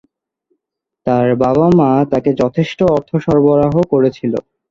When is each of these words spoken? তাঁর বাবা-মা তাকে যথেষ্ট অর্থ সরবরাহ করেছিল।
তাঁর 1.07 1.27
বাবা-মা 1.41 1.89
তাকে 2.11 2.29
যথেষ্ট 2.41 2.79
অর্থ 2.95 3.09
সরবরাহ 3.25 3.73
করেছিল। 3.91 4.33